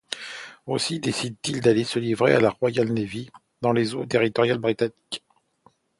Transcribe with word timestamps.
Aussi 0.65 0.99
décident-ils 0.99 1.61
d'aller 1.61 1.83
se 1.83 1.99
livrer 1.99 2.33
à 2.33 2.39
la 2.41 2.49
Royal 2.49 2.87
Navy, 2.91 3.29
dans 3.61 3.71
les 3.71 3.93
eaux 3.93 4.07
territoriales 4.07 4.57
britanniques. 4.57 5.23